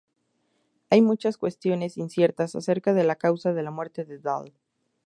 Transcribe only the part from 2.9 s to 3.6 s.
de la causa